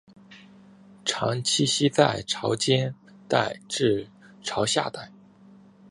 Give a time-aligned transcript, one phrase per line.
[1.05, 2.95] 常栖息在潮间
[3.27, 4.09] 带至
[4.41, 5.11] 潮下带。